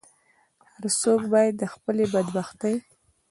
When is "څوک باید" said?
1.01-1.53